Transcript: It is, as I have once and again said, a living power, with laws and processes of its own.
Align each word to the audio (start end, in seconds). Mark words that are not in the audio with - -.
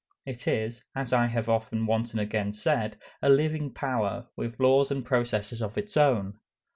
It 0.25 0.47
is, 0.47 0.83
as 0.95 1.13
I 1.13 1.27
have 1.27 1.47
once 1.47 2.11
and 2.13 2.19
again 2.19 2.53
said, 2.53 2.97
a 3.21 3.29
living 3.29 3.71
power, 3.71 4.25
with 4.35 4.59
laws 4.59 4.89
and 4.89 5.05
processes 5.05 5.61
of 5.61 5.77
its 5.77 5.95
own. 5.95 6.39